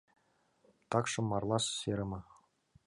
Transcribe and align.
Такшым 0.89 1.25
марла 1.29 1.57
серыме... 1.79 2.19